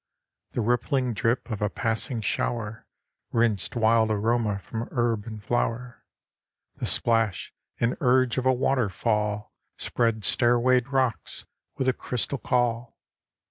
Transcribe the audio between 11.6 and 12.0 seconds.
with a